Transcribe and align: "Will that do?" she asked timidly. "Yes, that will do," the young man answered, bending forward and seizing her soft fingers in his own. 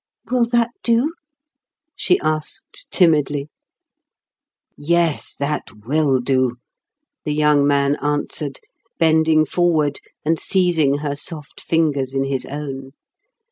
"Will 0.31 0.45
that 0.47 0.71
do?" 0.81 1.13
she 1.95 2.19
asked 2.21 2.87
timidly. 2.89 3.49
"Yes, 4.75 5.35
that 5.35 5.65
will 5.85 6.17
do," 6.17 6.55
the 7.23 7.35
young 7.35 7.67
man 7.67 7.97
answered, 8.01 8.59
bending 8.97 9.45
forward 9.45 9.99
and 10.25 10.39
seizing 10.39 10.97
her 11.05 11.15
soft 11.15 11.61
fingers 11.61 12.15
in 12.15 12.23
his 12.23 12.47
own. 12.47 12.93